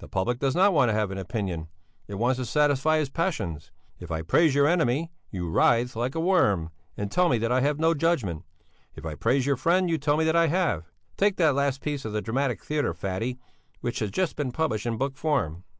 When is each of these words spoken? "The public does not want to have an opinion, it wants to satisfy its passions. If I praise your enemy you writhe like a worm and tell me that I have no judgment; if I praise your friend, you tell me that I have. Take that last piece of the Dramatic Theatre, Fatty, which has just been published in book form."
"The 0.00 0.08
public 0.08 0.40
does 0.40 0.56
not 0.56 0.72
want 0.72 0.88
to 0.88 0.94
have 0.94 1.12
an 1.12 1.18
opinion, 1.18 1.68
it 2.08 2.16
wants 2.16 2.40
to 2.40 2.44
satisfy 2.44 2.96
its 2.96 3.08
passions. 3.08 3.70
If 4.00 4.10
I 4.10 4.20
praise 4.20 4.52
your 4.52 4.66
enemy 4.66 5.12
you 5.30 5.48
writhe 5.48 5.94
like 5.94 6.16
a 6.16 6.20
worm 6.20 6.70
and 6.96 7.08
tell 7.08 7.28
me 7.28 7.38
that 7.38 7.52
I 7.52 7.60
have 7.60 7.78
no 7.78 7.94
judgment; 7.94 8.42
if 8.96 9.06
I 9.06 9.14
praise 9.14 9.46
your 9.46 9.56
friend, 9.56 9.88
you 9.88 9.96
tell 9.96 10.16
me 10.16 10.24
that 10.24 10.34
I 10.34 10.48
have. 10.48 10.90
Take 11.16 11.36
that 11.36 11.54
last 11.54 11.82
piece 11.82 12.04
of 12.04 12.12
the 12.12 12.20
Dramatic 12.20 12.64
Theatre, 12.64 12.94
Fatty, 12.94 13.38
which 13.80 14.00
has 14.00 14.10
just 14.10 14.34
been 14.34 14.50
published 14.50 14.86
in 14.86 14.98
book 14.98 15.16
form." 15.16 15.62